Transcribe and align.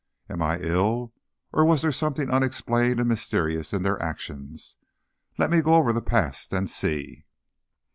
Am 0.27 0.41
I 0.41 0.57
ill, 0.57 1.13
or 1.53 1.63
was 1.63 1.83
there 1.83 1.91
something 1.91 2.31
unexplained 2.31 2.99
and 2.99 3.07
mysterious 3.07 3.71
in 3.71 3.83
their 3.83 4.01
actions? 4.01 4.75
Let 5.37 5.51
me 5.51 5.61
go 5.61 5.75
over 5.75 5.93
the 5.93 6.01
past 6.01 6.51
and 6.53 6.67
see. 6.67 7.25